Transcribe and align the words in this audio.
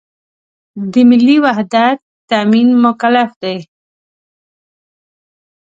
د 0.91 0.93
ملي 1.09 1.35
وحدت 1.45 1.97
تأمین 2.29 2.67
مکلف 2.85 3.29
دی. 3.43 3.57